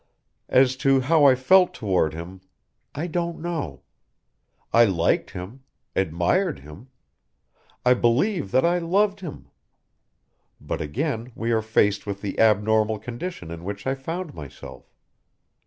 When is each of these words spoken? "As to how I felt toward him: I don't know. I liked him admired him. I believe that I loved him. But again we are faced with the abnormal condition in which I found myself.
"As 0.49 0.75
to 0.77 1.01
how 1.01 1.25
I 1.25 1.35
felt 1.35 1.75
toward 1.75 2.15
him: 2.15 2.41
I 2.95 3.05
don't 3.05 3.39
know. 3.39 3.83
I 4.73 4.83
liked 4.83 5.29
him 5.29 5.61
admired 5.95 6.61
him. 6.61 6.87
I 7.85 7.93
believe 7.93 8.49
that 8.49 8.65
I 8.65 8.79
loved 8.79 9.19
him. 9.19 9.49
But 10.59 10.81
again 10.81 11.31
we 11.35 11.51
are 11.51 11.61
faced 11.61 12.07
with 12.07 12.21
the 12.21 12.39
abnormal 12.39 12.97
condition 12.97 13.51
in 13.51 13.63
which 13.63 13.85
I 13.85 13.93
found 13.93 14.33
myself. 14.33 14.91